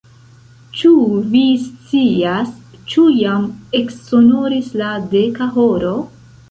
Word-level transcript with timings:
Ĉu 0.79 0.89
vi 1.33 1.43
scias, 1.65 2.49
ĉu 2.95 3.07
jam 3.21 3.47
eksonoris 3.83 4.75
la 4.83 4.93
deka 5.17 5.55
horo? 5.59 5.99